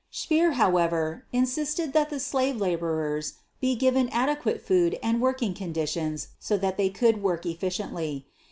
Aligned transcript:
Speer, 0.09 0.53
however, 0.53 1.27
insisted 1.31 1.93
that 1.93 2.09
the 2.09 2.19
slave 2.19 2.57
laborers 2.59 3.33
be 3.59 3.75
given 3.75 4.09
adequate 4.09 4.59
food 4.59 4.97
and 5.03 5.21
working 5.21 5.53
conditions 5.53 6.29
so 6.39 6.57
that 6.57 6.75
they 6.75 6.89
could 6.89 7.21
work 7.21 7.45
efficiently. 7.45 8.25